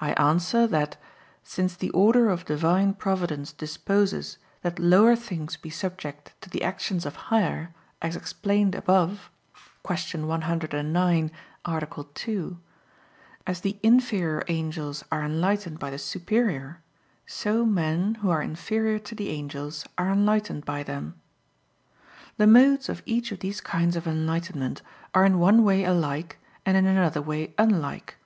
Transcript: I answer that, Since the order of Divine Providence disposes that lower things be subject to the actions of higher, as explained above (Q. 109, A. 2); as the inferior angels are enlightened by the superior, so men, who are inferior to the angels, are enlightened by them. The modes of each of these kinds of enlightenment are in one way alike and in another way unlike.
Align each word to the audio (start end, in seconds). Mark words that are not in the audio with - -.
I 0.00 0.10
answer 0.14 0.66
that, 0.66 0.96
Since 1.44 1.76
the 1.76 1.90
order 1.90 2.28
of 2.30 2.44
Divine 2.44 2.94
Providence 2.94 3.52
disposes 3.52 4.38
that 4.62 4.80
lower 4.80 5.14
things 5.14 5.56
be 5.56 5.70
subject 5.70 6.32
to 6.40 6.50
the 6.50 6.64
actions 6.64 7.06
of 7.06 7.14
higher, 7.30 7.72
as 8.02 8.16
explained 8.16 8.74
above 8.74 9.30
(Q. 9.86 10.26
109, 10.26 11.30
A. 11.64 11.86
2); 12.14 12.58
as 13.46 13.60
the 13.60 13.78
inferior 13.84 14.42
angels 14.48 15.04
are 15.12 15.22
enlightened 15.24 15.78
by 15.78 15.90
the 15.90 15.98
superior, 15.98 16.80
so 17.24 17.64
men, 17.64 18.16
who 18.16 18.30
are 18.30 18.42
inferior 18.42 18.98
to 18.98 19.14
the 19.14 19.28
angels, 19.28 19.84
are 19.96 20.10
enlightened 20.10 20.64
by 20.64 20.82
them. 20.82 21.20
The 22.36 22.48
modes 22.48 22.88
of 22.88 23.00
each 23.06 23.30
of 23.30 23.38
these 23.38 23.60
kinds 23.60 23.94
of 23.94 24.08
enlightenment 24.08 24.82
are 25.14 25.24
in 25.24 25.38
one 25.38 25.62
way 25.62 25.84
alike 25.84 26.40
and 26.66 26.76
in 26.76 26.86
another 26.86 27.22
way 27.22 27.54
unlike. 27.58 28.16